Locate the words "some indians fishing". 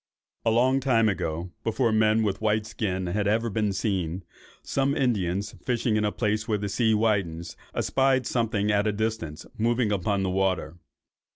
4.63-5.95